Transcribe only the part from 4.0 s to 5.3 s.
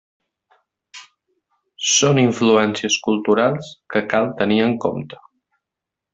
cal tenir en compte.